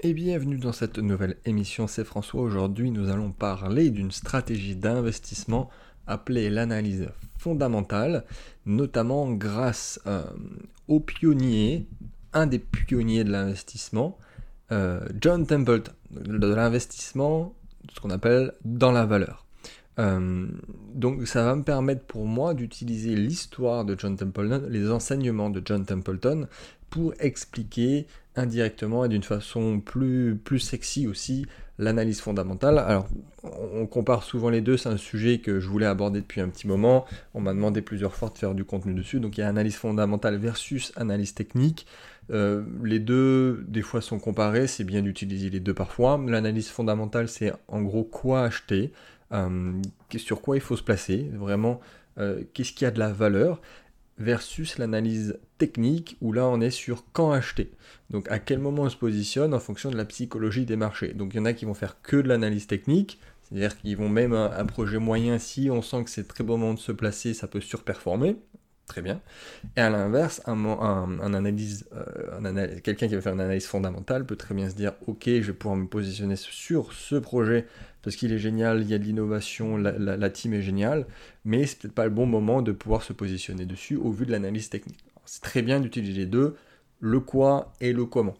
[0.00, 1.86] et bienvenue dans cette nouvelle émission.
[1.86, 2.42] C'est François.
[2.42, 5.70] Aujourd'hui, nous allons parler d'une stratégie d'investissement
[6.06, 8.24] appelée l'analyse fondamentale,
[8.66, 10.22] notamment grâce euh,
[10.86, 11.86] au pionnier,
[12.34, 14.18] un des pionniers de l'investissement,
[14.70, 17.54] euh, John Templeton, de l'investissement,
[17.94, 19.46] ce qu'on appelle dans la valeur.
[19.98, 20.46] Euh,
[20.94, 25.62] donc ça va me permettre pour moi d'utiliser l'histoire de John Templeton, les enseignements de
[25.64, 26.48] John Templeton,
[26.90, 28.06] pour expliquer
[28.36, 31.46] indirectement et d'une façon plus, plus sexy aussi
[31.78, 32.78] l'analyse fondamentale.
[32.78, 33.06] Alors,
[33.74, 36.66] on compare souvent les deux, c'est un sujet que je voulais aborder depuis un petit
[36.66, 37.04] moment.
[37.34, 39.20] On m'a demandé plusieurs fois de faire du contenu dessus.
[39.20, 41.86] Donc, il y a analyse fondamentale versus analyse technique.
[42.30, 44.66] Euh, les deux, des fois, sont comparés.
[44.66, 46.20] C'est bien d'utiliser les deux parfois.
[46.26, 48.92] L'analyse fondamentale, c'est en gros quoi acheter,
[49.32, 49.72] euh,
[50.16, 51.80] sur quoi il faut se placer, vraiment,
[52.18, 53.60] euh, qu'est-ce qui a de la valeur
[54.18, 57.70] versus l'analyse technique où là on est sur quand acheter.
[58.10, 61.12] Donc à quel moment on se positionne en fonction de la psychologie des marchés.
[61.12, 64.08] Donc il y en a qui vont faire que de l'analyse technique, c'est-à-dire qu'ils vont
[64.08, 67.34] même un, projet moyen si on sent que c'est très bon moment de se placer,
[67.34, 68.36] ça peut surperformer.
[68.86, 69.20] Très bien.
[69.76, 74.54] Et à l'inverse, un, analyse, euh, quelqu'un qui va faire une analyse fondamentale peut très
[74.54, 77.66] bien se dire, ok, je vais pouvoir me positionner sur ce projet
[78.02, 81.06] parce qu'il est génial, il y a de l'innovation, la, team est géniale,
[81.44, 84.30] mais c'est peut-être pas le bon moment de pouvoir se positionner dessus au vu de
[84.30, 85.04] l'analyse technique.
[85.24, 86.54] C'est très bien d'utiliser les deux,
[87.00, 88.36] le quoi et le comment.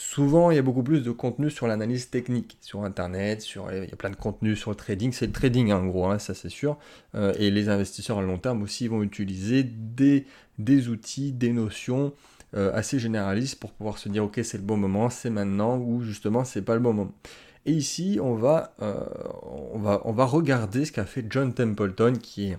[0.00, 3.90] Souvent, il y a beaucoup plus de contenu sur l'analyse technique, sur Internet, sur, il
[3.90, 5.10] y a plein de contenu sur le trading.
[5.10, 6.78] C'est le trading hein, en gros, hein, ça c'est sûr.
[7.16, 10.24] Euh, et les investisseurs à long terme aussi vont utiliser des,
[10.88, 12.12] outils, des notions
[12.54, 16.02] euh, assez généralistes pour pouvoir se dire ok c'est le bon moment, c'est maintenant ou
[16.02, 17.12] justement c'est pas le bon moment.
[17.66, 18.94] Et ici, on va, euh,
[19.72, 22.58] on va, on va regarder ce qu'a fait John Templeton, qui est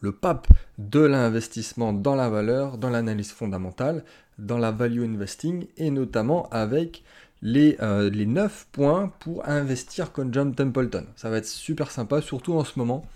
[0.00, 4.04] le pape de l'investissement dans la valeur, dans l'analyse fondamentale,
[4.38, 7.02] dans la value investing, et notamment avec
[7.42, 11.06] les, euh, les 9 points pour investir comme John Templeton.
[11.16, 13.06] Ça va être super sympa, surtout en ce moment,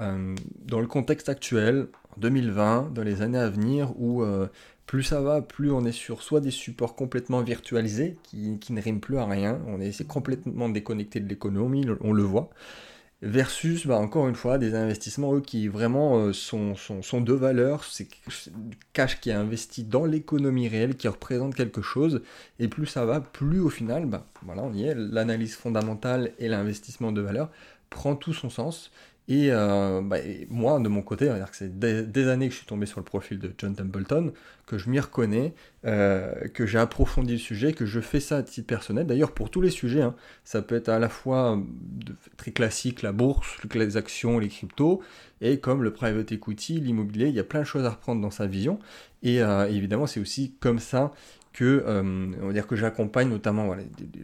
[0.00, 0.34] euh,
[0.64, 4.24] dans le contexte actuel, en 2020, dans les années à venir, où
[4.88, 9.00] plus ça va, plus on est sur soit des supports complètement virtualisés, qui, ne riment
[9.00, 12.48] plus à rien, on est, complètement déconnecté de l'économie, on le voit,
[13.22, 18.08] versus, bah, encore une fois, des investissements, qui vraiment euh, sont, sont, de valeur, c'est
[18.92, 22.22] cash qui est investi dans l'économie réelle, qui représente quelque chose,
[22.58, 26.48] et plus ça va, plus au final, bah, voilà, on y est, l'analyse fondamentale et
[26.48, 27.50] l'investissement de valeur
[27.90, 28.92] prend tout son sens,
[29.30, 32.86] euh, bah, et, moi, de mon côté, que c'est des, années que je suis tombé
[32.86, 34.32] sur le profil de John Templeton,
[34.66, 38.42] que je m'y reconnais, euh, que j'ai approfondi le sujet, que je fais ça à
[38.42, 39.06] titre personnel.
[39.06, 41.62] D'ailleurs, pour tous les sujets, hein, ça peut être à la fois
[42.38, 45.02] très classique, la bourse, les actions, les cryptos,
[45.40, 48.30] et comme le private equity, l'immobilier, il y a plein de choses à reprendre dans
[48.30, 48.78] sa vision.
[49.22, 51.12] Et euh, évidemment, c'est aussi comme ça
[51.52, 53.74] que, euh, on va dire que j'accompagne notamment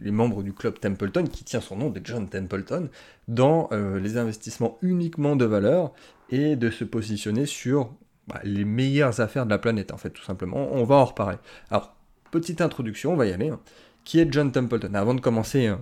[0.01, 2.89] les, membres du club Templeton, qui tient son nom de John Templeton,
[3.27, 5.91] dans euh, les investissements uniquement de valeur
[6.29, 7.93] et de se positionner sur
[8.27, 10.69] bah, les meilleures affaires de la planète, en fait, tout simplement.
[10.71, 11.37] On va en reparler.
[11.69, 11.95] Alors,
[12.31, 13.49] petite introduction, on va y aller.
[13.49, 13.59] Hein.
[14.03, 14.93] Qui est John Templeton?
[14.93, 15.81] Avant de commencer hein,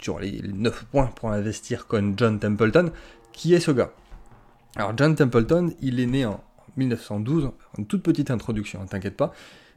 [0.00, 2.90] sur les 9 points pour investir comme John Templeton,
[3.32, 3.92] qui est ce gars?
[4.76, 6.42] Alors, John Templeton, il est né en
[6.76, 9.32] 1912, une toute petite introduction, hein, t'inquiète pas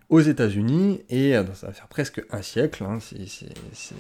[0.10, 2.84] aux États-Unis et euh, ça va faire presque un siècle.
[2.84, 3.00] Hein,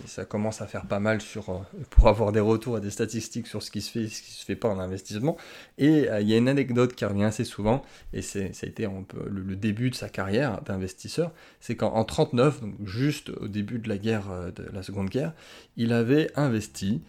[0.06, 3.48] ça commence à faire pas mal sur, euh, pour avoir des retours et des statistiques
[3.48, 5.36] sur ce qui se fait et ce qui se fait pas en investissement.
[5.78, 7.84] Et euh, il y a une anecdote qui revient assez souvent
[8.14, 11.32] et ça a été un peu le, début de sa carrière d'investisseur.
[11.60, 15.34] C'est qu'en 39, donc juste au début de la guerre, de la Seconde Guerre,
[15.78, 17.02] il avait investi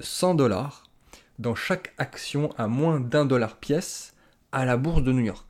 [0.00, 0.90] 100 dollars
[1.38, 4.14] dans chaque action à moins d'un dollar pièce
[4.52, 5.45] à la bourse de New York.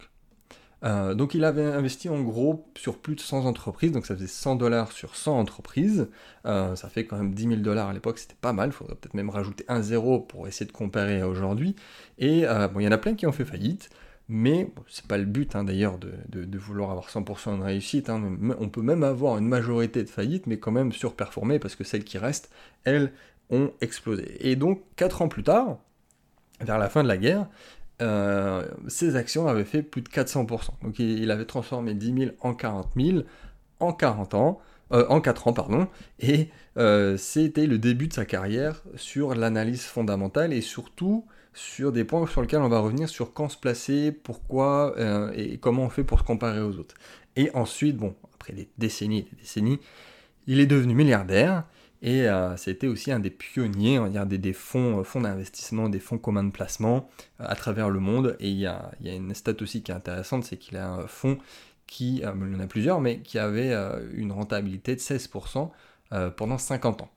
[0.87, 4.29] Euh, donc il avait investi en gros sur plus de 100 entreprises, donc ça faisait
[4.29, 6.09] 100 dollars sur 100 entreprises,
[6.47, 8.95] euh, ça fait quand même 10 000 dollars à l'époque, c'était pas mal, il faudrait
[8.95, 11.75] peut-être même rajouter un zéro pour essayer de comparer à aujourd'hui,
[12.19, 13.91] et euh, bon, il y en a plein qui ont fait faillite,
[14.29, 18.39] mais c'est pas le but hein, d'ailleurs de, vouloir avoir 100% de réussite, hein.
[18.61, 22.05] on peut même avoir une majorité de faillites, mais quand même surperformer, parce que celles
[22.05, 22.51] qui restent,
[22.85, 23.13] elles,
[23.49, 24.37] ont explosé.
[24.41, 25.79] Et donc 4 ans plus tard,
[26.61, 27.47] vers la fin de la guerre,
[28.03, 30.71] euh, ses actions avaient fait plus de 400%.
[30.83, 33.19] Donc il, avait transformé 10 000 en 40 000
[33.81, 34.61] en 40 ans,
[34.93, 35.89] euh, en 4 ans, pardon,
[36.19, 36.49] et
[36.79, 42.27] euh, c'était le début de sa carrière sur l'analyse fondamentale et surtout sur des points
[42.27, 44.95] sur lesquels on va revenir sur quand se placer, pourquoi
[45.35, 46.95] et comment on fait pour se comparer aux autres.
[47.35, 49.79] Et ensuite, bon, après des décennies et des décennies,
[50.47, 51.65] il est devenu milliardaire
[52.07, 55.99] et euh, c'était aussi un des pionniers, on va des, fonds, euh, fonds d'investissement, des
[55.99, 57.11] fonds communs de placement
[57.41, 58.37] euh, à travers le monde.
[58.39, 61.37] Et il y a, une stat aussi qui est intéressante, c'est qu'il a un fonds
[61.89, 63.73] qui, il y en a plusieurs, mais qui avait
[64.13, 65.71] une rentabilité de 16%
[66.37, 67.11] pendant 50 ans.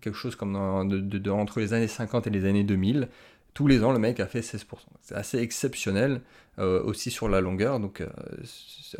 [0.00, 3.08] quelque chose comme entre les années 50 et les années 2000,
[3.54, 4.64] tous les ans, le mec a fait 16%.
[5.00, 6.20] C'est assez exceptionnel
[6.58, 7.80] euh, aussi sur la longueur.
[7.80, 8.08] Donc, euh,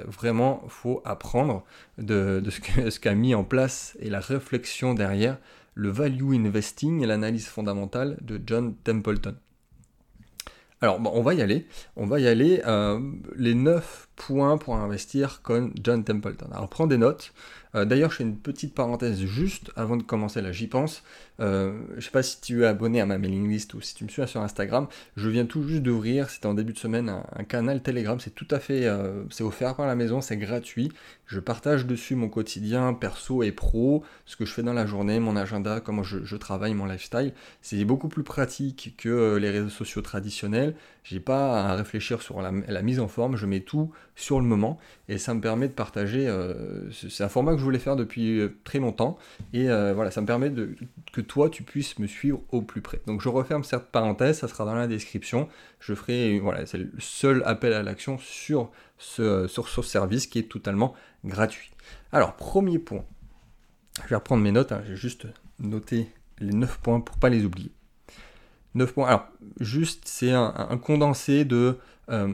[0.06, 1.64] vraiment, faut apprendre
[1.98, 5.38] de, ce qu'a mis en place et la réflexion derrière
[5.74, 9.36] le value investing et l'analyse fondamentale de John Templeton.
[10.80, 11.66] Alors, on va y aller.
[11.96, 12.62] On va y aller.
[12.66, 12.98] Euh,
[13.36, 16.48] les 9 points pour investir comme John Templeton.
[16.52, 17.32] Alors, prends des notes.
[17.74, 21.02] Euh, d'ailleurs, je fais une petite parenthèse juste avant de commencer là, j'y pense.
[21.40, 23.94] Euh, je ne sais pas si tu es abonné à ma mailing list ou si
[23.94, 24.88] tu me suis sur Instagram.
[25.16, 28.18] Je viens tout juste d'ouvrir, c'était en début de semaine, un, canal Telegram.
[28.20, 30.92] C'est tout à fait, euh, c'est offert par la maison, c'est gratuit.
[31.26, 35.20] Je partage dessus mon quotidien perso et pro, ce que je fais dans la journée,
[35.20, 37.32] mon agenda, comment je, travaille, mon lifestyle.
[37.62, 40.74] C'est beaucoup plus pratique que les réseaux sociaux traditionnels.
[41.04, 43.90] J'ai pas à réfléchir sur la, la, mise en forme, je mets tout
[44.20, 44.78] sur le moment
[45.08, 46.32] et ça me permet de partager.
[46.92, 49.18] c'est un format que je voulais faire depuis euh, très longtemps.
[49.52, 50.76] Et euh, voilà, ça me permet de,
[51.12, 53.00] que toi, tu puisses me suivre au plus près.
[53.06, 55.48] Donc je referme cette parenthèse, ça sera dans la description.
[55.80, 60.38] Je ferai, voilà, c'est le seul appel à l'action sur ce, sur ce service qui
[60.38, 60.94] est totalement
[61.24, 61.70] gratuit.
[62.12, 63.04] Alors, premier point.
[64.04, 64.82] Je vais reprendre mes notes, hein.
[64.86, 65.26] j'ai juste
[65.58, 67.70] noté les 9 points pour pas les oublier.
[68.74, 69.08] 9 points.
[69.08, 69.26] Alors,
[69.58, 71.78] juste, c'est un, condensé de
[72.10, 72.32] euh,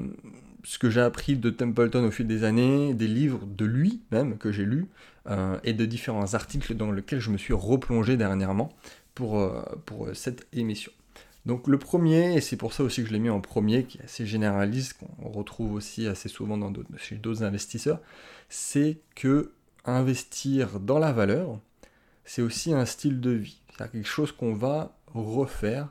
[0.67, 4.37] ce que j'ai appris de Templeton au fil des années, des livres de lui même
[4.37, 4.89] que j'ai lus,
[5.29, 8.73] euh, et de différents articles dans lesquels je me suis replongé dernièrement
[9.15, 10.91] pour, euh, pour cette émission.
[11.47, 13.99] Donc le premier, et c'est pour ça aussi que je l'ai mis en premier, qui
[13.99, 18.01] est assez généraliste, qu'on retrouve aussi assez souvent dans chez d'autres investisseurs,
[18.49, 19.53] c'est que
[19.85, 21.61] investir dans la valeur,
[22.25, 23.61] c'est aussi un style de vie.
[23.71, 25.89] C'est quelque chose qu'on va refaire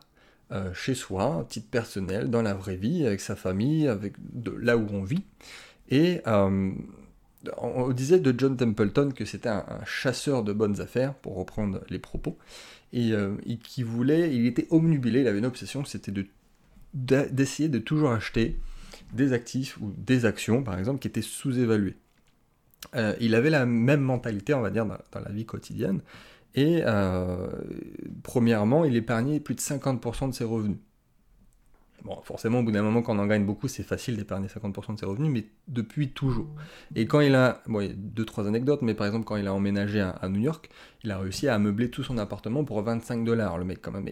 [0.52, 4.52] euh, chez soi, à titre personnel, dans la vraie vie, avec sa famille, avec de
[4.52, 5.24] là où on vit.
[5.90, 6.72] Et euh,
[7.58, 11.98] on, disait de John Templeton que c'était un, chasseur de bonnes affaires, pour reprendre les
[11.98, 12.38] propos,
[12.94, 16.28] et, euh, qui voulait, il était omnubilé, il avait une obsession, c'était de,
[16.94, 18.60] d'essayer de toujours acheter
[19.14, 21.98] des actifs ou des actions, par exemple, qui étaient sous-évaluées.
[23.20, 26.02] il avait la même mentalité, on va dire, dans la vie quotidienne.
[26.56, 27.48] Et euh,
[28.24, 30.78] premièrement, il épargnait plus de 50% de ses revenus.
[32.06, 34.94] Bon, forcément, au bout d'un moment, quand on en gagne beaucoup, c'est facile d'épargner 50%
[34.94, 36.48] de ses revenus, mais depuis toujours.
[36.94, 39.38] Et quand il a, bon, il y a deux, trois anecdotes, mais par exemple, quand
[39.38, 40.69] il a emménagé à, New York,
[41.04, 44.08] il a réussi à meubler tout son appartement pour 25 dollars, le mec, quand même.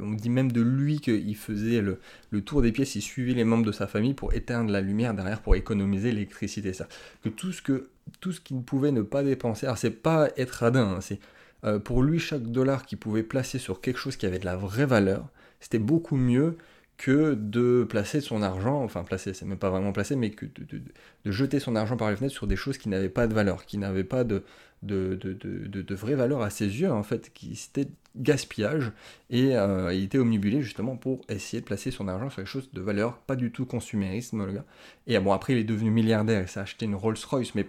[0.00, 2.00] on dit même de lui qu'il faisait le,
[2.42, 5.40] tour des pièces, il suivait les membres de sa famille pour éteindre la lumière derrière,
[5.40, 6.86] pour économiser l'électricité, ça.
[7.24, 7.88] Que tout ce que,
[8.20, 11.18] tout ce qu'il ne pouvait ne pas dépenser, alors c'est pas être radin, hein, c'est
[11.64, 14.56] euh, pour lui, chaque dollar qu'il pouvait placer sur quelque chose qui avait de la
[14.56, 15.28] vraie valeur,
[15.60, 16.56] c'était beaucoup mieux
[16.98, 20.82] que de placer son argent, enfin placer, c'est même pas vraiment placer, mais que de,
[21.24, 23.78] jeter son argent par les fenêtres sur des choses qui n'avaient pas de valeur, qui
[23.78, 24.42] n'avaient pas de,
[24.82, 28.90] de, vraie valeur à ses yeux, en fait, qui c'était gaspillage,
[29.30, 32.68] et euh, il était omnibulé justement pour essayer de placer son argent sur quelque chose
[32.72, 34.64] de valeur, pas du tout consumérisme, le gars.
[35.06, 37.66] Et bon, après, il est devenu milliardaire, il s'est acheté une Rolls-Royce, mais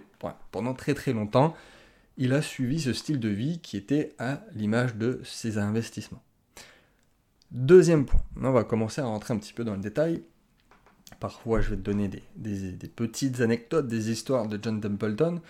[0.50, 1.54] pendant très très longtemps,
[2.20, 6.22] il a suivi ce style de vie qui était à l'image de ses investissements.
[7.50, 10.22] Deuxième point, on va commencer à rentrer un petit peu dans le détail.
[11.18, 15.40] Parfois, je vais te donner des, petites anecdotes, des histoires de John Templeton.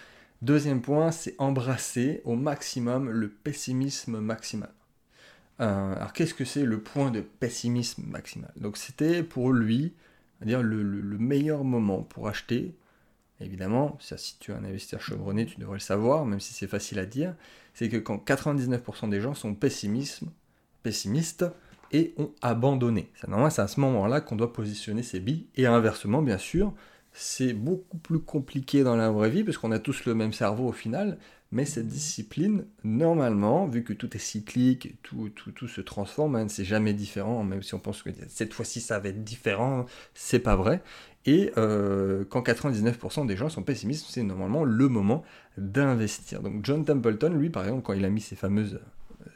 [0.43, 4.73] Deuxième point, c'est embrasser au maximum le pessimisme maximal.
[5.61, 8.53] Euh, alors, qu'est-ce que c'est le point de pessimisme maximal?
[8.57, 9.93] Donc, c'était pour lui,
[10.41, 12.75] dire le, meilleur moment pour acheter
[13.41, 16.99] évidemment, si tu es un investisseur chevronné, tu devrais le savoir, même si c'est facile
[16.99, 17.35] à dire,
[17.75, 20.25] c'est que quand 99% des gens sont pessimistes,
[21.93, 23.11] et ont abandonné.
[23.27, 25.47] Normalement, c'est à ce moment-là qu'on doit positionner ses billes.
[25.57, 26.73] Et inversement, bien sûr,
[27.13, 30.69] c'est beaucoup plus compliqué dans la vraie vie, parce qu'on a tous le même cerveau
[30.69, 31.19] au final,
[31.53, 36.47] mais cette discipline, normalement, vu que tout est cyclique, tout, tout, tout se transforme, hein,
[36.49, 40.39] c'est jamais différent, même si on pense que cette fois-ci ça va être différent, c'est
[40.39, 40.81] pas vrai.
[41.27, 45.23] Et euh, quand 99% des gens sont pessimistes, c'est normalement le moment
[45.59, 46.41] d'investir.
[46.41, 48.81] Donc John Templeton, lui, par exemple, quand il a mis ses fameuses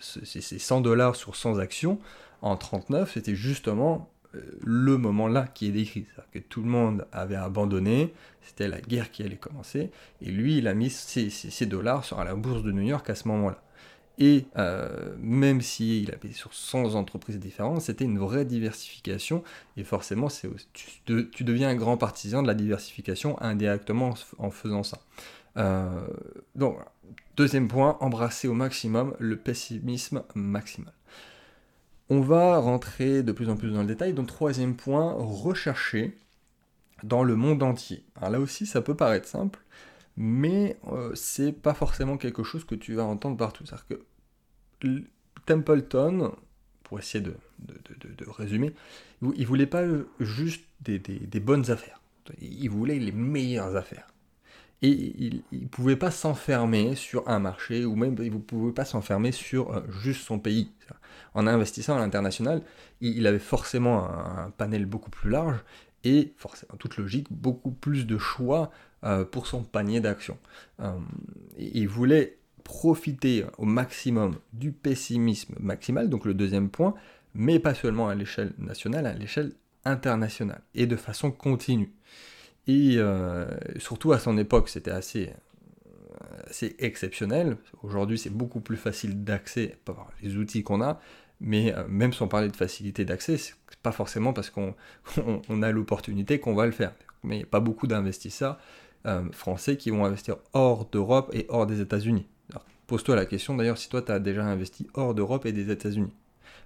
[0.01, 1.99] ses 100 dollars sur 100 actions
[2.43, 4.14] en 39, c'était justement euh,
[4.63, 6.07] le moment-là qui est décrit.
[6.07, 8.13] C'est-à-dire que tout le monde avait abandonné,
[8.43, 12.35] c'était la guerre qui allait commencer, et lui, il a mis ses, dollars sur la
[12.35, 13.61] bourse de New York à ce moment-là.
[14.19, 19.43] Et euh, même s'il a payé sur 100 entreprises différentes, c'était une vraie diversification.
[19.77, 20.29] Et forcément,
[20.73, 25.01] tu, tu, deviens un grand partisan de la diversification indirectement en faisant ça.
[25.57, 26.07] Euh,
[26.55, 26.79] donc,
[27.37, 30.93] deuxième point, embrasser au maximum le pessimisme maximal.
[32.11, 34.13] On va rentrer de plus en plus dans le détail.
[34.13, 36.17] Donc, troisième point, rechercher
[37.03, 38.05] dans le monde entier.
[38.17, 39.61] Alors là aussi, ça peut paraître simple,
[40.17, 43.65] mais euh, c'est pas forcément quelque chose que tu vas entendre partout.
[43.67, 43.87] C'est-à-dire
[44.81, 45.05] que
[45.47, 46.35] Templeton,
[46.83, 47.35] pour essayer de,
[48.27, 48.75] résumer,
[49.37, 49.85] il voulait pas
[50.21, 52.01] juste des, bonnes affaires,
[52.41, 54.09] il voulait les meilleures affaires.
[54.85, 58.85] Et il ne pouvait pas s'enfermer sur un marché, ou même il ne pouvait pas
[58.85, 60.73] s'enfermer sur euh, juste son pays.
[61.33, 62.61] En investissant à l'international,
[63.01, 65.57] il, avait forcément un, panel beaucoup plus large,
[66.05, 68.71] et forcément, toute logique, beaucoup plus de choix
[69.05, 70.37] euh, pour son panier d'actions.
[70.81, 70.93] Euh,
[71.57, 76.93] il voulait profiter au maximum du pessimisme maximal, donc le deuxième point,
[77.33, 79.55] mais pas seulement à l'échelle nationale, à l'échelle
[79.87, 81.91] internationale, et de façon continue.
[82.67, 83.47] Et euh,
[83.79, 85.31] surtout à son époque, c'était assez,
[86.49, 87.57] assez exceptionnel.
[87.83, 91.01] Aujourd'hui, c'est beaucoup plus facile d'accès par les outils qu'on a,
[91.41, 94.75] mais euh, même sans parler de facilité d'accès, c'est pas forcément parce qu'on
[95.49, 96.95] on, a l'opportunité qu'on va le faire.
[97.23, 98.59] Mais il n'y a pas beaucoup d'investisseurs
[99.07, 102.27] euh, français qui vont investir hors d'Europe et hors des États-Unis.
[102.87, 106.13] Pose-toi la question d'ailleurs si toi tu as déjà investi hors d'Europe et des États-Unis.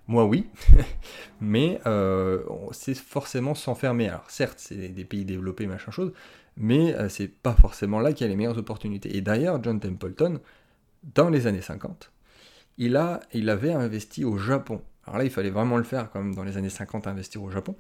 [0.09, 0.47] Moi oui,
[1.43, 4.09] mais euh, c'est forcément s'enfermer.
[4.09, 6.13] Alors certes, c'est des pays développés, machin chose,
[6.57, 9.15] mais euh, c'est pas forcément là qu'il y a les meilleures opportunités.
[9.17, 10.41] Et d'ailleurs, John Templeton,
[11.15, 12.11] dans les années 50,
[12.79, 14.81] il, avait investi au Japon.
[15.05, 17.77] Alors là, il fallait vraiment le faire, comme dans les années 50, investir au Japon.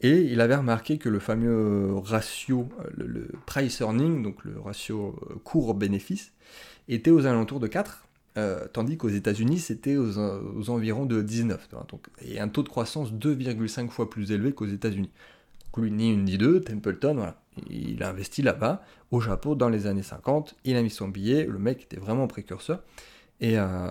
[0.00, 5.14] Et il avait remarqué que le fameux ratio, le, le price earning, donc le ratio
[5.30, 6.32] euh, cours-bénéfice,
[6.88, 8.06] était aux alentours de 4,
[8.40, 11.68] euh, tandis qu'aux États-Unis, c'était aux, environs de 19.
[11.90, 15.10] Donc, et un taux de croissance 2,5 fois plus élevé qu'aux États-Unis.
[15.76, 17.40] Ni une ni deux, Templeton, voilà.
[17.68, 20.56] Il a investi là-bas, au Japon, dans les années 50.
[20.64, 21.46] Il a mis son billet.
[21.46, 22.82] Le mec était vraiment précurseur.
[23.40, 23.88] Et, euh,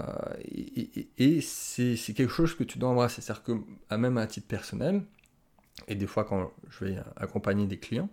[1.18, 3.22] et, c'est quelque chose que tu dois embrasser.
[3.22, 5.04] C'est-à-dire que, même à titre personnel,
[5.88, 8.10] et des fois quand je vais accompagner des clients,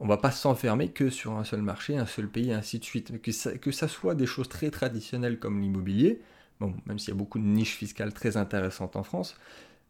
[0.00, 3.20] on va pas s'enfermer que sur un seul marché, un seul pays, ainsi de suite.
[3.20, 3.32] Que
[3.72, 6.20] ça, soit des choses très traditionnelles comme l'immobilier,
[6.60, 9.36] bon, même s'il y a beaucoup de niches fiscales très intéressantes en France,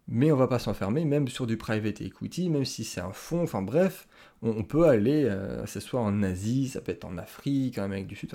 [0.07, 3.43] mais on va pas s'enfermer, même sur du private equity, même si c'est un fonds,
[3.43, 4.07] enfin bref,
[4.43, 8.09] on, peut aller, euh, ce soit en Asie, ça peut être en Afrique, en Amérique
[8.09, 8.35] du Sud,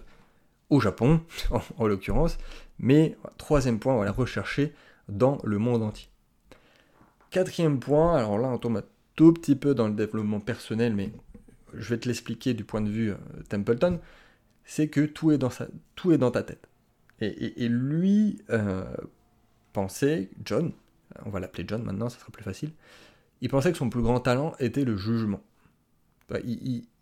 [0.70, 1.22] au Japon,
[1.78, 2.38] en, l'occurrence,
[2.80, 4.74] mais troisième point, on va rechercher
[5.08, 6.10] dans le monde entier.
[7.30, 8.84] Quatrième point, alors là on tombe un
[9.16, 11.12] tout petit peu dans le développement personnel, mais
[11.74, 13.16] je vais te l'expliquer du point de vue euh,
[13.50, 14.00] Templeton,
[14.66, 16.68] c'est que tout est, dans sa, tout est dans ta tête.
[17.22, 18.86] Et, lui euh,
[19.74, 20.72] pensait, John,
[21.26, 22.72] on va l'appeler John maintenant, ça sera plus facile,
[23.42, 25.42] il pensait que son plus grand talent était le jugement.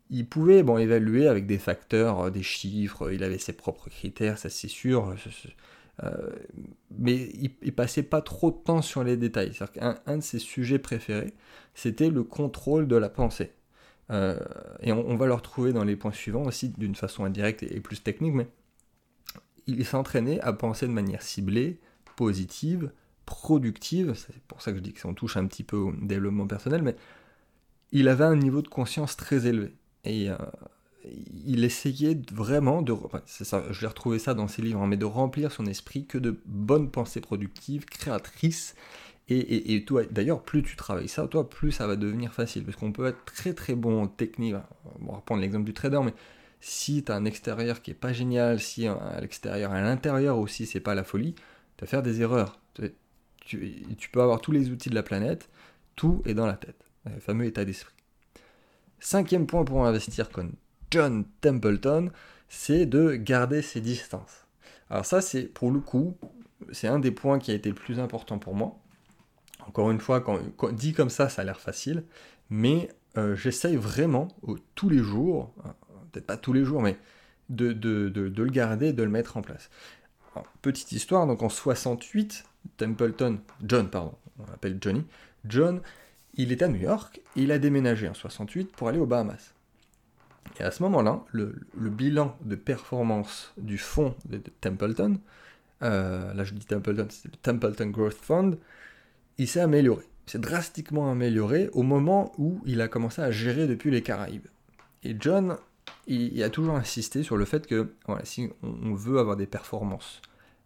[0.10, 4.40] Il, pouvait bon, évaluer avec des facteurs, euh, des chiffres, il avait ses propres critères,
[4.40, 5.16] ça c'est sûr,
[6.98, 9.54] mais il, il, passait pas trop de temps sur les détails.
[9.54, 11.34] C'est-à-dire qu'un de ses sujets préférés,
[11.76, 13.52] c'était le contrôle de la pensée.
[14.10, 14.40] Euh,
[14.82, 18.02] et on, va le retrouver dans les points suivants aussi, d'une façon indirecte et, plus
[18.02, 18.48] technique, mais
[19.66, 21.80] il s'entraînait à penser de manière ciblée,
[22.16, 22.92] positive,
[23.26, 26.48] productive, c'est pour ça que je dis que ça touche un petit peu au développement
[26.48, 26.96] personnel, mais
[27.92, 29.74] il avait un niveau de conscience très élevé.
[30.06, 30.38] Et euh,
[31.46, 32.94] il essayait vraiment de...
[33.26, 37.22] je ça dans ses livres, hein, mais de remplir son esprit que de bonnes pensées
[37.22, 38.76] productives, créatrices,
[39.30, 42.64] et, toi, d'ailleurs, plus tu travailles ça, toi, plus ça va devenir facile.
[42.64, 44.56] Parce qu'on peut être très très bon en technique.
[45.02, 46.14] On va reprendre l'exemple du trader, mais
[46.62, 50.66] si tu as un extérieur qui est pas génial, si à l'extérieur, à l'intérieur aussi,
[50.66, 51.36] c'est pas la folie,
[51.76, 52.60] tu vas faire des erreurs.
[53.46, 55.50] Tu, tu, peux avoir tous les outils de la planète,
[55.96, 56.86] tout est dans la tête.
[57.06, 57.96] Le fameux état d'esprit.
[59.00, 60.54] Cinquième point pour investir comme
[60.92, 62.12] John Templeton,
[62.50, 64.46] c'est de garder ses distances.
[64.90, 66.18] Alors ça, c'est pour le coup,
[66.72, 68.78] c'est un des points qui a été le plus important pour moi.
[69.68, 70.40] Encore une fois, quand,
[70.72, 72.04] dit comme ça, ça a l'air facile,
[72.50, 74.30] mais euh, j'essaye vraiment
[74.76, 75.70] tous les jours, euh,
[76.12, 76.98] peut-être pas tous les jours, mais
[77.50, 77.74] de,
[78.14, 79.70] le garder, de le mettre en place.
[80.62, 82.46] petite histoire, donc en 68,
[82.78, 85.06] Templeton, John, pardon, on l'appelle Johnny,
[85.46, 85.82] John,
[86.36, 89.54] il est à New York, et il a déménagé en 68 pour aller aux Bahamas.
[90.60, 95.20] Et à ce moment-là, le, bilan de performance du fonds de, Templeton,
[95.84, 98.58] euh, là je dis Templeton, c'est le Templeton Growth Fund,
[99.38, 100.04] il s'est amélioré.
[100.28, 104.48] Il s'est drastiquement amélioré au moment où il a commencé à gérer depuis les Caraïbes.
[105.04, 105.58] Et John,
[106.08, 110.22] il, a toujours insisté sur le fait que voilà, si on veut avoir des performances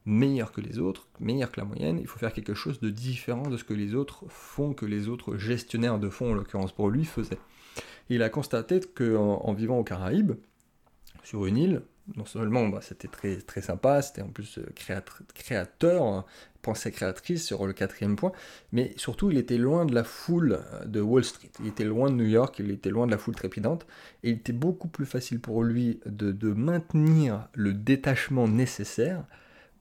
[0.06, 3.50] meilleures que les autres, meilleures que la moyenne, il faut faire quelque chose de différent
[3.50, 6.90] de ce que les autres font, que les autres gestionnaires de fonds, en l'occurrence pour
[6.90, 7.38] lui, faisaient.
[8.10, 10.34] il a constaté qu'en en vivant aux Caraïbes,
[11.24, 11.82] sur une île,
[12.16, 14.60] non seulement bah, c'était très, très sympa, c'était en plus
[15.34, 16.26] créateur, hein,
[16.62, 18.32] pensée créatrice sur le quatrième point,
[18.72, 22.16] mais surtout il était loin de la foule de Wall Street, il était loin de
[22.16, 23.86] New York, il était loin de la foule trépidante,
[24.24, 29.24] et il était beaucoup plus facile pour lui de, de maintenir le détachement nécessaire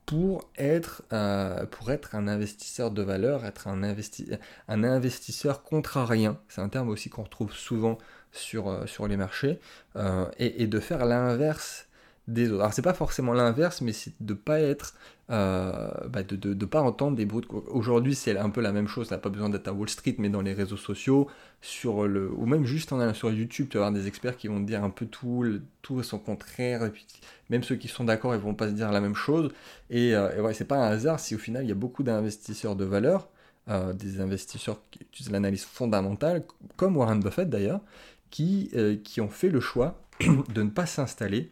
[0.05, 4.29] pour être, euh, pour être un investisseur de valeur, être un, investi
[4.67, 6.37] un investisseur contrarien.
[6.49, 7.97] C'est un terme aussi qu'on retrouve souvent
[8.31, 9.59] sur, euh, sur les marchés.
[9.95, 11.87] Euh, et, de faire l'inverse
[12.31, 12.61] des autres.
[12.61, 14.95] Alors c'est pas forcément l'inverse, mais c'est de pas être,
[15.29, 17.45] euh, bah, de, de, pas entendre des bruits.
[17.67, 20.29] Aujourd'hui c'est un peu la même chose, n'a pas besoin d'être à Wall Street, mais
[20.29, 21.27] dans les réseaux sociaux,
[21.61, 24.67] sur le, ou même juste sur YouTube, tu vas avoir des experts qui vont te
[24.67, 25.45] dire un peu tout,
[25.81, 27.05] tout son contraire, et puis
[27.49, 29.51] même ceux qui sont d'accord, ils vont pas se dire la même chose.
[29.89, 32.03] Et, euh, et ouais, c'est pas un hasard si au final il y a beaucoup
[32.03, 33.29] d'investisseurs de valeur,
[33.69, 36.43] euh, des investisseurs qui utilisent l'analyse fondamentale,
[36.77, 37.81] comme Warren Buffett d'ailleurs,
[38.29, 38.71] qui,
[39.03, 40.01] qui ont fait le choix
[40.53, 41.51] de ne pas s'installer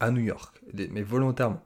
[0.00, 1.62] à New York, mais volontairement.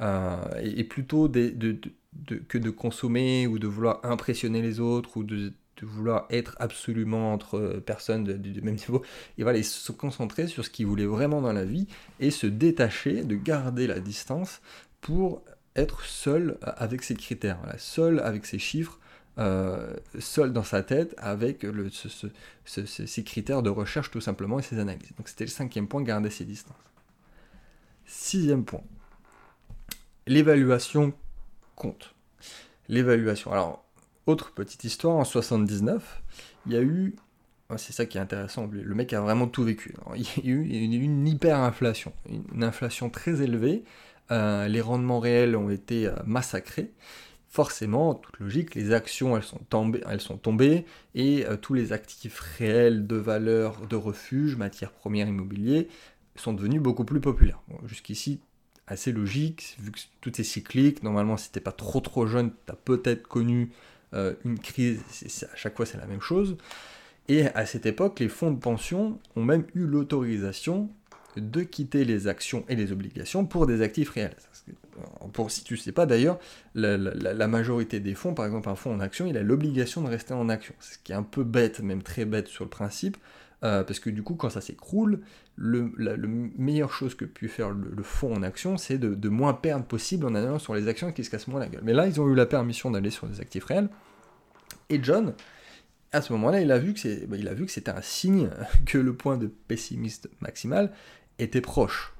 [0.00, 5.52] Euh, et, plutôt que de consommer ou de vouloir impressionner les autres ou de,
[5.82, 9.02] vouloir être absolument entre personnes du même niveau.
[9.38, 11.86] Et voilà, se concentrer sur ce qu'ils voulaient vraiment dans la vie
[12.18, 14.60] et se détacher, de garder la distance
[15.00, 15.42] pour
[15.74, 18.98] être seul avec ses critères, seul avec ses chiffres,
[19.38, 21.90] euh, seul dans sa tête avec le,
[23.22, 25.12] critères de recherche tout simplement et ses analyses.
[25.18, 26.76] Donc c'était le cinquième point, garder ses distances.
[28.06, 28.82] Sixième point.
[30.26, 31.12] L'évaluation
[31.74, 32.14] compte.
[32.88, 33.52] L'évaluation.
[33.52, 33.84] Alors,
[34.26, 36.22] autre petite histoire, en 79,
[36.66, 37.16] il y a eu,
[37.76, 39.94] c'est ça qui est intéressant, le mec a vraiment tout vécu.
[40.16, 42.12] il y a eu une, hyperinflation,
[42.54, 43.84] une inflation très élevée,
[44.30, 46.92] euh, les rendements réels ont été euh, massacrés.
[47.48, 49.42] Forcément, toute logique, les actions elles
[50.20, 50.84] sont tombées,
[51.14, 55.88] et euh, tous les actifs réels de valeur, de refuge, matières premières, immobiliers,
[56.40, 57.60] sont devenus beaucoup plus populaires.
[57.86, 58.40] Jusqu'ici,
[58.86, 61.02] assez logique, vu que tout est cyclique.
[61.02, 63.70] Normalement, si t'es pas trop trop jeune, tu as peut-être connu
[64.14, 65.00] euh, une crise,
[65.52, 66.56] à chaque fois c'est la même chose.
[67.28, 70.88] Et à cette époque, les fonds de pension ont même eu l'autorisation
[71.36, 74.36] de quitter les actions et les obligations pour des actifs réels.
[75.32, 76.38] Pour, si tu ne sais pas d'ailleurs,
[76.74, 80.08] la, la, majorité des fonds, par exemple un fonds en action, il a l'obligation de
[80.08, 80.74] rester en action.
[80.80, 83.18] Ce qui est un peu bête, même très bête sur le principe,
[83.64, 85.20] euh, parce que du coup, quand ça s'écroule,
[85.56, 89.86] le, la meilleure chose que peut faire le, fonds en action, c'est de, moins perdre
[89.86, 91.82] possible en allant sur les actions qui se cassent moins la gueule.
[91.84, 93.88] Mais là, ils ont eu la permission d'aller sur des actifs réels.
[94.90, 95.34] Et John,
[96.12, 97.36] à ce moment-là, il a vu que bah,
[97.68, 98.50] c'était un signe
[98.86, 100.92] que le point de pessimiste maximal
[101.38, 102.12] était proche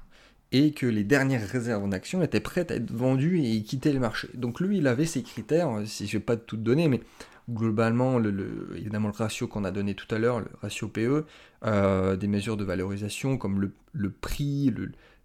[0.51, 3.99] et que les dernières réserves en action étaient prêtes à être vendues et quitter le
[3.99, 4.29] marché.
[4.33, 7.01] Donc lui, il avait ses critères, si je vais pas tout donner, mais
[7.49, 11.25] globalement, le, évidemment, le ratio qu'on a donné tout à l'heure, le ratio PE,
[11.65, 14.73] euh, des mesures de valorisation comme le, prix,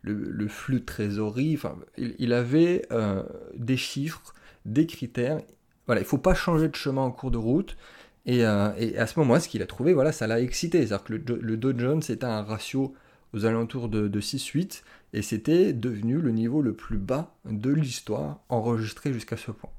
[0.02, 3.22] le, flux de trésorerie, enfin, il, avait euh,
[3.56, 5.40] des chiffres, des critères.
[5.86, 7.76] Voilà, il ne faut pas changer de chemin en cours de route.
[8.24, 10.86] Et, euh, à ce moment-là, ce qu'il a trouvé, voilà, ça l'a excité.
[10.86, 12.94] C'est-à-dire que le, Dow Jones c'était un ratio
[13.34, 14.82] aux alentours de, de 6-8,
[15.14, 19.70] et c'était devenu le niveau le plus bas de l'histoire enregistré jusqu'à ce point.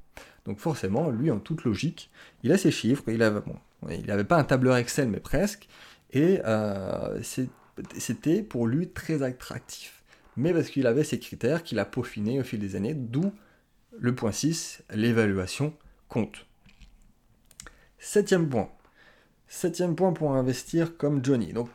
[0.44, 2.10] Donc forcément, lui, en toute logique,
[2.42, 5.68] il a ses chiffres, il n'avait pas un tableur Excel, mais presque,
[6.12, 7.20] et euh,
[7.98, 10.02] c'était pour lui très attractif.
[10.36, 13.32] Mais parce qu'il avait ses critères qu'il a peaufinés au fil des années, d'où
[13.98, 15.72] le point 6, l'évaluation
[16.08, 16.46] compte.
[17.98, 18.68] Septième point.
[19.48, 21.52] Septième point pour investir comme Johnny.
[21.52, 21.68] Donc,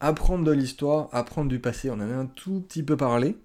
[0.00, 3.36] apprendre de l'histoire, apprendre du passé, on en a un tout petit peu parlé,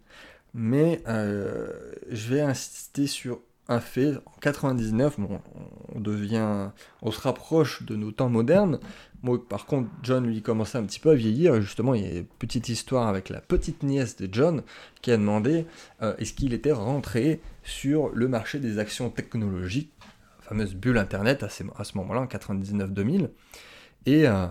[0.54, 1.70] mais euh,
[2.10, 4.16] je vais insister sur un fait.
[4.26, 5.18] En 99,
[5.96, 6.70] on devient,
[7.02, 8.80] on se rapproche de nos temps modernes.
[9.22, 11.62] Moi, par contre, John lui commençait un petit peu à vieillir.
[11.62, 14.64] Justement, il y a une petite histoire avec la petite nièce de John
[15.02, 15.66] qui a demandé
[16.02, 19.94] euh, est-ce qu'il était rentré sur le marché des actions technologiques,
[20.40, 21.48] la fameuse bulle Internet à,
[21.78, 23.30] à ce moment-là, en 99-2000.
[24.06, 24.48] Et euh,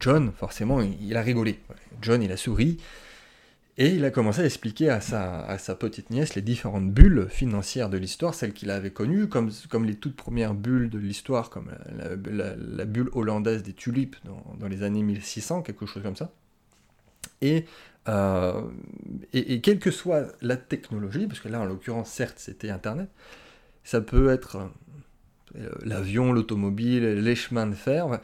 [0.00, 1.60] John, forcément, il a rigolé.
[2.00, 2.78] John, il a souri.
[3.78, 7.98] Et il a commencé à expliquer à sa, petite nièce les différentes bulles financières de
[7.98, 9.50] l'histoire, celles qu'il avait connues, comme,
[9.84, 11.70] les toutes premières bulles de l'histoire, comme
[12.24, 16.32] la, bulle hollandaise des tulipes dans, les années 1600, quelque chose comme ça.
[17.42, 17.66] Et,
[18.08, 18.62] euh,
[19.34, 23.10] et, et, quelle que soit la technologie, parce que là en l'occurrence certes c'était Internet,
[23.84, 24.70] ça peut être
[25.56, 28.20] euh, l'avion, l'automobile, les chemins de fer,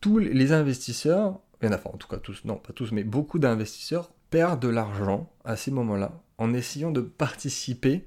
[0.00, 4.60] tous les investisseurs, enfin en tout cas tous, non pas tous, mais beaucoup d'investisseurs perd
[4.60, 8.06] de l'argent à ces moments-là en essayant de participer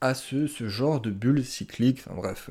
[0.00, 2.00] à ce, genre de bulle cyclique.
[2.06, 2.48] Enfin bref,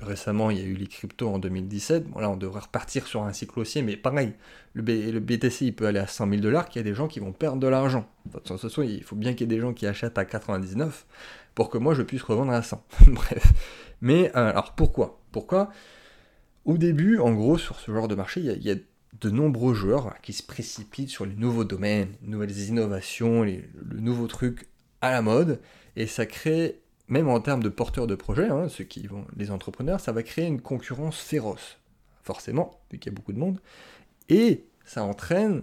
[0.00, 2.08] récemment il y a eu les cryptos en 2017.
[2.08, 4.34] Bon là on devrait repartir sur un cycle haussier, mais pareil,
[4.74, 7.18] le, BTC il peut aller à 100 000 dollars, qu'il y a des gens qui
[7.18, 8.08] vont perdre de l'argent.
[8.26, 11.06] De toute façon, il faut bien qu'il y ait des gens qui achètent à 99
[11.54, 12.84] pour que moi je puisse revendre à 100.
[13.08, 13.52] bref.
[14.00, 15.20] Mais euh, alors pourquoi?
[15.32, 15.70] Pourquoi?
[16.64, 18.76] Au début, en gros, sur ce genre de marché, il y a,
[19.20, 24.00] de nombreux joueurs qui se précipitent sur les nouveaux domaines, les nouvelles innovations, les, le
[24.00, 24.68] nouveau truc
[25.00, 25.60] à la mode,
[25.96, 29.50] et ça crée même en termes de porteurs de projets, hein, ceux qui vont, les
[29.50, 31.78] entrepreneurs, ça va créer une concurrence féroce,
[32.22, 33.60] forcément, vu qu'il y a beaucoup de monde,
[34.30, 35.62] et ça entraîne,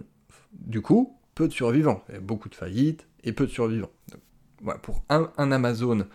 [0.52, 3.90] du coup, peu de survivants, beaucoup de faillites et peu de survivants.
[4.82, 6.06] pour un, Amazon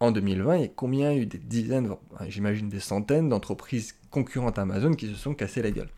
[0.00, 1.94] en 2020, et combien il y a eu des dizaines,
[2.26, 5.90] j'imagine des centaines d'entreprises concurrentes à Amazon qui se sont cassées la gueule.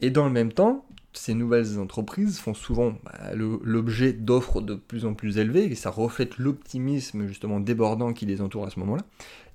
[0.00, 5.06] Et dans le même temps, ces nouvelles entreprises font souvent bah, l'objet d'offres de plus
[5.06, 9.04] en plus élevées, et ça reflète l'optimisme justement débordant qui les entoure à ce moment-là.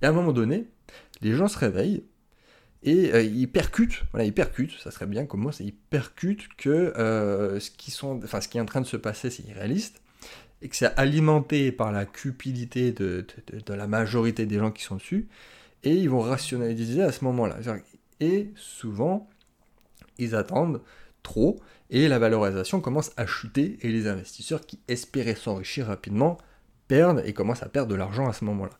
[0.01, 0.65] Et à un moment donné,
[1.21, 2.04] les gens se réveillent
[2.84, 6.69] et euh, ils percutent, voilà, ils percutent, ça serait bien comme moi, ils percutent que
[6.69, 7.91] euh, ce qui
[8.58, 10.01] est en train de se passer, c'est irréaliste,
[10.63, 13.25] et que c'est alimenté par la cupidité de,
[13.65, 15.27] de, la majorité des gens qui sont dessus,
[15.84, 17.58] et ils vont rationaliser à ce moment-là.
[18.19, 19.30] Et souvent,
[20.21, 20.81] ils attendent
[21.23, 26.38] trop, et la valorisation commence à chuter, et les investisseurs qui espéraient s'enrichir rapidement
[26.88, 28.77] perdent et commencent à perdre de l'argent à ce moment-là.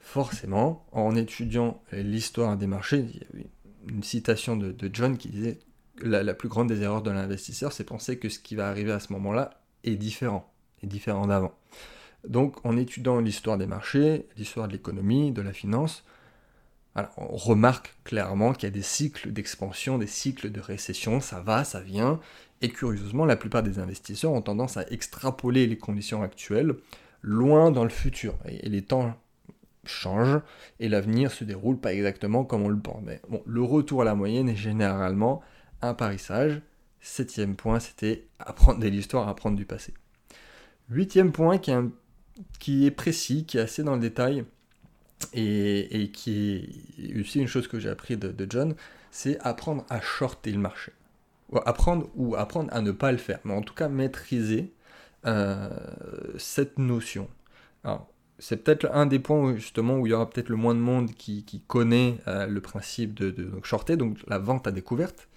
[0.00, 3.46] Forcément, en étudiant l'histoire des marchés, il y a
[3.88, 5.58] une citation de, John qui disait
[6.00, 8.92] la, la plus grande des erreurs de l'investisseur, c'est penser que ce qui va arriver
[8.92, 9.50] à ce moment-là
[9.84, 11.54] est différent, est différent d'avant.
[12.26, 16.04] Donc en étudiant l'histoire des marchés, l'histoire de l'économie, de la finance,
[17.16, 21.64] on remarque clairement qu'il y a des cycles d'expansion, des cycles de récession, ça va,
[21.64, 22.20] ça vient,
[22.62, 26.74] et curieusement, la plupart des investisseurs ont tendance à extrapoler les conditions actuelles
[27.22, 28.38] loin dans le futur.
[28.46, 29.14] Et les temps
[29.84, 30.40] changent,
[30.80, 33.02] et l'avenir se déroule pas exactement comme on le pense.
[33.04, 35.42] Mais bon, le retour à la moyenne est généralement
[35.82, 36.62] un parissage.
[37.00, 39.92] Septième point, c'était apprendre de l'histoire, apprendre du passé.
[40.88, 41.78] Huitième point qui est,
[42.58, 44.44] qui est précis, qui est assez dans le détail,
[45.32, 48.74] et, qui est aussi une chose que j'ai appris de, John,
[49.10, 50.92] c'est apprendre à shorter le marché.
[51.64, 54.72] Apprendre ou apprendre à ne pas le faire, mais en tout cas maîtriser
[55.26, 55.68] euh,
[56.38, 57.28] cette notion.
[58.38, 60.80] c'est peut-être un des points où, justement où il y aura peut-être le moins de
[60.80, 65.28] monde qui, connaît euh, le principe de, shorter, donc la vente à découverte.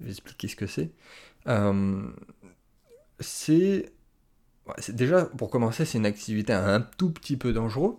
[0.00, 0.90] Je vais expliquer ce que c'est.
[1.46, 2.10] Euh,
[3.20, 3.92] c'est
[4.88, 7.96] déjà pour commencer, c'est une activité un tout petit peu dangereuse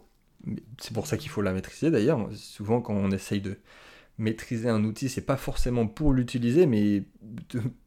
[0.80, 2.30] c'est pour ça qu'il faut la maîtriser d'ailleurs.
[2.34, 3.58] Souvent, quand on essaye de
[4.18, 7.04] maîtriser un outil, c'est pas forcément pour l'utiliser, mais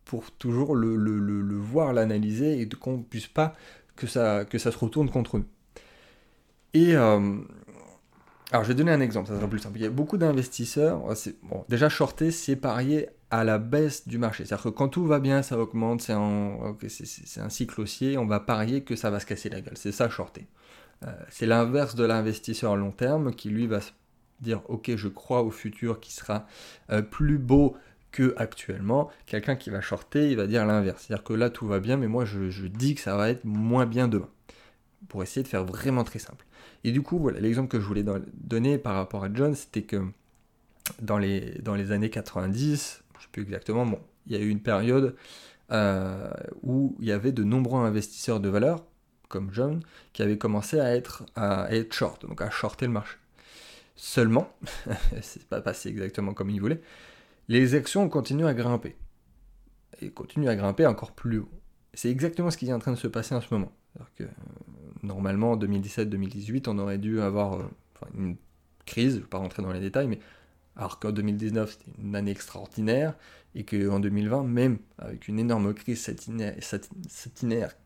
[0.04, 3.54] pour toujours le, voir, l'analyser et qu'on puisse pas
[3.96, 5.46] que ça, se retourne contre nous.
[6.74, 7.38] Et euh,
[8.50, 9.78] alors, je vais donner un exemple, ça sera plus simple.
[9.78, 11.02] Il y a beaucoup d'investisseurs.
[11.44, 14.44] Bon, déjà, shorter, c'est parier à la baisse du marché.
[14.44, 16.76] C'est-à-dire que quand tout va bien, ça augmente, c'est un,
[17.36, 19.76] un cycle haussier, on va parier que ça va se casser la gueule.
[19.76, 20.46] C'est ça, shorter.
[21.04, 23.92] Euh, c'est l'inverse de l'investisseur à long terme qui lui va se
[24.40, 26.46] dire ok je crois au futur qui sera
[26.90, 27.76] euh, plus beau
[28.12, 29.10] que actuellement.
[29.26, 31.04] Quelqu'un qui va shorter, il va dire l'inverse.
[31.04, 33.86] C'est-à-dire que là tout va bien, mais moi je, dis que ça va être moins
[33.86, 34.28] bien demain.
[35.08, 36.46] Pour essayer de faire vraiment très simple.
[36.84, 40.02] Et du coup, voilà, l'exemple que je voulais donner par rapport à John, c'était que
[41.02, 44.60] dans les, années 90, je ne sais plus exactement, bon, il y a eu une
[44.60, 45.16] période
[45.72, 46.30] euh,
[46.62, 48.84] où il y avait de nombreux investisseurs de valeur
[49.34, 49.80] comme John,
[50.12, 53.16] qui avait commencé à être, à être short, donc à shorter le marché.
[53.96, 54.48] Seulement,
[55.22, 56.80] c'est pas passé exactement comme il voulait,
[57.48, 58.94] les actions continuent à grimper.
[60.00, 61.50] Et continuent à grimper encore plus haut.
[61.94, 63.72] C'est exactement ce qui est en train de se passer en ce moment.
[64.20, 64.26] Euh,
[65.02, 67.64] normalement, en 2017-2018, on aurait dû avoir euh,
[68.16, 68.36] une
[68.86, 70.20] crise, je ne vais pas rentrer dans les détails, mais
[70.76, 73.14] alors qu'en 2019, c'était une année extraordinaire,
[73.54, 76.10] et qu'en 2020, même avec une énorme crise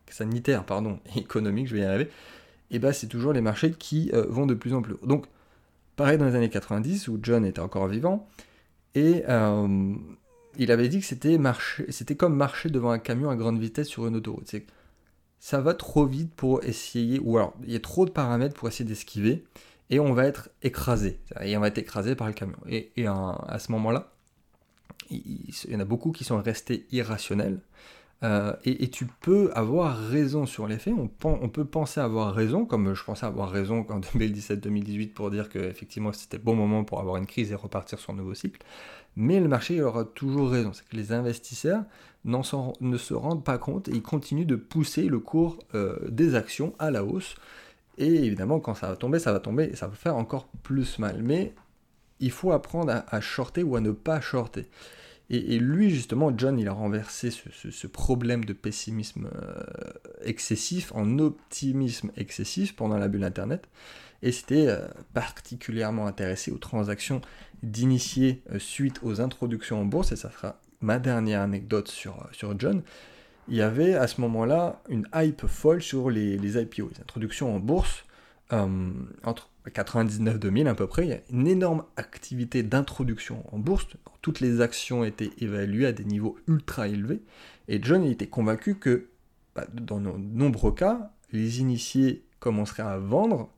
[0.07, 2.05] sanitaire, pardon, économique, je vais y arriver,
[2.71, 5.05] et eh ben c'est toujours les marchés qui euh, vont de plus en plus haut.
[5.05, 5.25] Donc,
[5.95, 8.27] pareil dans les années 90, où John était encore vivant,
[8.95, 9.95] et euh,
[10.57, 11.37] il avait dit que c'était,
[11.89, 14.47] c'était comme marcher devant un camion à grande vitesse sur une autoroute.
[14.47, 14.65] C'est
[15.39, 18.67] ça va trop vite pour essayer, ou alors il y a trop de paramètres pour
[18.67, 19.45] essayer d'esquiver,
[19.89, 21.19] et on va être écrasé.
[21.41, 22.57] Et on va être écrasé par le camion.
[22.67, 24.11] Et, à ce moment-là,
[25.09, 27.59] il, y en a beaucoup qui sont restés irrationnels.
[28.21, 31.07] Euh, et, tu peux avoir raison sur les faits, on,
[31.47, 36.11] peut penser avoir raison, comme je pensais avoir raison en 2017-2018 pour dire que effectivement
[36.11, 38.61] c'était le bon moment pour avoir une crise et repartir sur un nouveau cycle,
[39.15, 41.83] mais le marché aura toujours raison, c'est que les investisseurs
[42.25, 46.73] ne se rendent pas compte et ils continuent de pousser le cours euh, des actions
[46.77, 47.35] à la hausse,
[47.99, 50.99] Et évidemment, quand ça va tomber, ça va tomber et ça va faire encore plus
[50.99, 51.21] mal.
[51.21, 51.53] Mais
[52.21, 54.67] il faut apprendre à, shorter ou à ne pas shorter.
[55.31, 59.63] Et, lui, justement, John, il a renversé ce, problème de pessimisme euh,
[60.23, 63.67] excessif en optimisme excessif pendant la bulle Internet.
[64.23, 67.21] Et c'était euh, particulièrement intéressé aux transactions
[67.61, 70.13] d'initiés euh, suite aux introductions en bourse.
[70.13, 72.81] Et ça sera ma dernière anecdote sur, sur John.
[73.49, 77.59] Il y avait à ce moment-là une hype folle sur les, IPO, les introductions en
[77.59, 78.05] bourse.
[78.51, 83.87] entre 99-2000 à peu près, il y a une énorme activité d'introduction en bourse.
[84.21, 87.21] Toutes les actions étaient évaluées à des niveaux ultra élevés.
[87.67, 89.07] Et John était convaincu que,
[89.55, 93.49] bah, dans de nombreux cas, les initiés commenceraient à vendre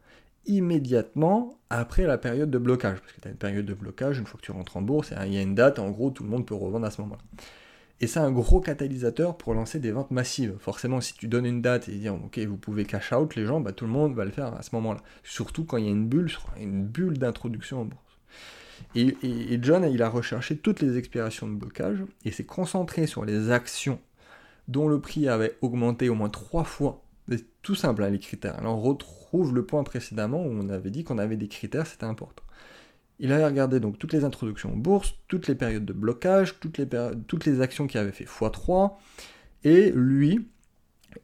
[0.46, 3.00] immédiatement après la période de blocage.
[3.00, 5.14] Parce que tu as une période de blocage, une fois que tu rentres en bourse,
[5.26, 7.22] il y a une date, en gros, tout le monde peut revendre à ce moment-là.
[8.02, 10.56] Et c'est un gros catalyseur pour lancer des ventes massives.
[10.58, 13.62] Forcément, si tu donnes une date et dire ok, vous pouvez cash out les gens,
[13.62, 15.02] bah, tout le monde va le faire à ce moment-là.
[15.24, 18.02] Surtout quand il y a une bulle, une bulle d'introduction en bourse.
[18.96, 23.52] Et, John, il a recherché toutes les expirations de blocage et s'est concentré sur les
[23.52, 24.00] actions
[24.68, 27.04] dont le prix avait augmenté au moins trois fois.
[27.30, 28.58] C'est tout simple, hein, les critères.
[28.58, 32.06] Alors on retrouve le point précédemment où on avait dit qu'on avait des critères, c'était
[32.06, 32.44] important.
[33.24, 36.80] Il avait regardé donc toutes les introductions en bourse, toutes les périodes de blocage, toutes
[36.80, 38.94] les, actions qui avaient fait x3,
[39.64, 40.50] et lui,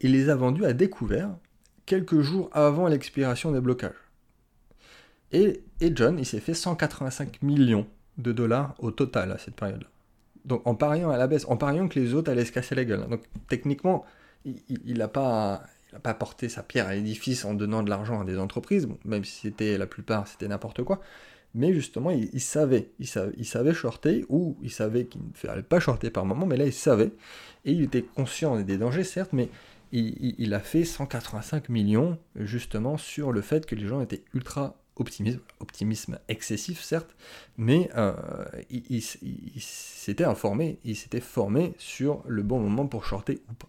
[0.00, 1.36] il les a vendues à découvert
[1.86, 3.96] quelques jours avant l'expiration des blocages.
[5.32, 9.88] Et, John, il s'est fait 185 millions de dollars au total à cette période-là.
[10.44, 12.84] Donc en pariant à la baisse, en pariant que les autres allaient se casser la
[12.84, 13.08] gueule.
[13.08, 14.04] Donc techniquement,
[14.44, 15.64] il n'a pas,
[16.04, 19.40] pas porté sa pierre à l'édifice en donnant de l'argent à des entreprises, même si
[19.40, 21.00] c'était la plupart, c'était n'importe quoi
[21.54, 25.62] mais justement, il, savait, il savait, il savait shorter, ou il savait qu'il ne fallait
[25.62, 27.12] pas shorter par moment, mais là, il savait,
[27.64, 29.48] et il était conscient des dangers, certes, mais
[29.92, 35.40] il, a fait 185 millions, justement, sur le fait que les gens étaient ultra optimistes,
[35.60, 37.16] optimisme excessif, certes,
[37.56, 38.12] mais euh,
[38.70, 43.68] il, s'était informé, il s'était formé sur le bon moment pour shorter ou pas.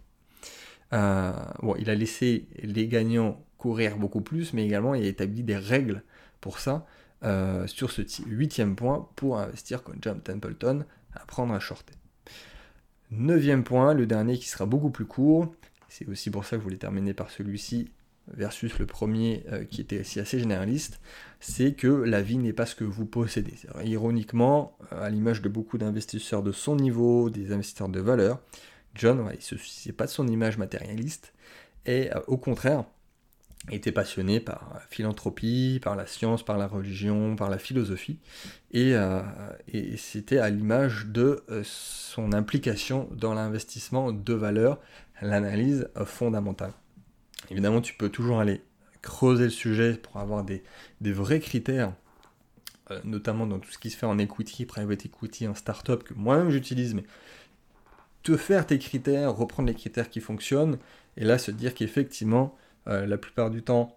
[0.92, 5.42] Euh, bon, il a laissé les gagnants courir beaucoup plus, mais également il a établi
[5.42, 6.02] des règles
[6.40, 6.86] pour ça,
[7.22, 11.94] euh, sur ce huitième point pour investir comme John Templeton, apprendre à shorter.
[13.10, 15.52] Neuvième point, le dernier qui sera beaucoup plus court,
[15.88, 17.90] c'est aussi pour ça que je voulais terminer par celui-ci
[18.28, 21.00] versus le premier euh, qui était aussi assez généraliste,
[21.40, 23.54] c'est que la vie n'est pas ce que vous possédez.
[23.84, 28.40] Ironiquement, euh, à l'image de beaucoup d'investisseurs de son niveau, des investisseurs de valeur,
[28.94, 31.32] John, il ne se souciait pas de son image matérialiste,
[31.86, 32.84] et au contraire,
[33.70, 38.18] était passionné par la philanthropie, par la science, par la religion, par la philosophie,
[38.72, 39.20] et, euh,
[39.96, 44.80] c'était à l'image de euh, son implication dans l'investissement de valeur,
[45.20, 46.72] l'analyse fondamentale.
[47.50, 48.62] Évidemment, tu peux toujours aller
[49.02, 50.62] creuser le sujet pour avoir des,
[51.00, 51.92] vrais critères,
[52.90, 56.14] euh, notamment dans tout ce qui se fait en equity, private equity, en startup, que
[56.14, 57.04] moi-même j'utilise, mais
[58.22, 60.78] te faire tes critères, reprendre les critères qui fonctionnent,
[61.16, 62.56] et là se dire qu'effectivement,
[62.88, 63.96] euh, la plupart du temps,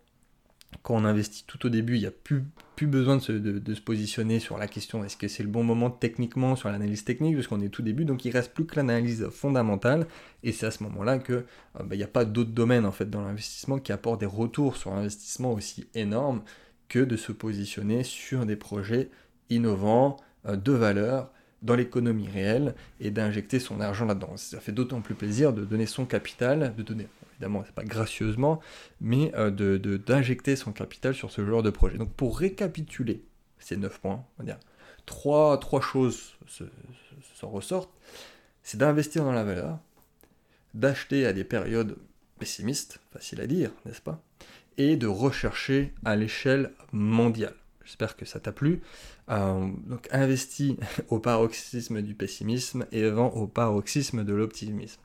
[0.81, 2.43] quand on investit tout au début, il n'y a plus,
[2.81, 6.69] besoin de se, positionner sur la question est-ce que c'est le bon moment techniquement, sur
[6.69, 10.07] l'analyse technique, parce qu'on est tout début, donc il reste plus que l'analyse fondamentale,
[10.43, 11.43] et c'est à ce moment-là que euh,
[11.79, 14.75] bah, il n'y a pas d'autres domaines en fait dans l'investissement qui apportent des retours
[14.75, 16.41] sur l'investissement aussi énormes
[16.89, 19.09] que de se positionner sur des projets
[19.49, 21.31] innovants, euh, de valeur,
[21.63, 24.37] dans l'économie réelle et d'injecter son argent là-dedans.
[24.37, 28.59] Ça fait d'autant plus plaisir de donner son capital, de donner évidemment, c'est pas gracieusement,
[29.01, 29.49] mais euh,
[29.97, 31.97] d'injecter son capital sur ce genre de projet.
[31.97, 33.23] Donc pour récapituler
[33.59, 34.59] ces 9 points, on va dire,
[35.05, 36.35] trois, trois choses
[37.35, 37.93] s'en ressortent.
[38.61, 39.79] C'est d'investir dans la valeur,
[40.73, 41.97] d'acheter à des périodes
[42.39, 44.21] pessimistes, facile à dire, n'est-ce pas
[44.77, 47.55] Et de rechercher à l'échelle mondiale.
[47.83, 48.81] J'espère que ça t'a plu.
[49.29, 50.75] Euh, donc investis
[51.09, 55.01] au paroxysme du pessimisme et vend au paroxysme de l'optimisme.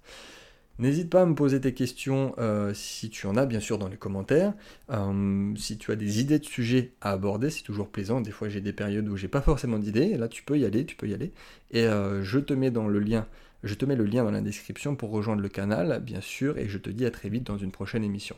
[0.81, 3.89] N'hésite pas à me poser tes questions euh, si tu en as, bien sûr, dans
[3.89, 4.55] les commentaires.
[4.91, 8.21] Euh, si tu as des idées de sujets à aborder, c'est toujours plaisant.
[8.21, 10.17] Des fois, j'ai des périodes où j'ai pas forcément d'idées.
[10.17, 11.33] Là, tu peux y aller, tu peux y aller.
[11.73, 13.27] Et je te mets dans le lien,
[13.65, 16.59] je te mets le lien dans la description pour rejoindre le canal, bien sûr.
[16.59, 18.37] Et je te dis à très vite dans une prochaine émission.